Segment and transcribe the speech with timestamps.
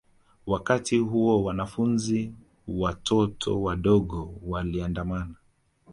[0.47, 2.31] Wakati huo wanafunzi
[2.67, 5.35] watoto wadogo waliandamana